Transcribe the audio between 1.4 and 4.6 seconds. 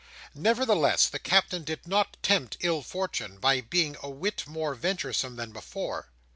did not tempt ill fortune, by being a whit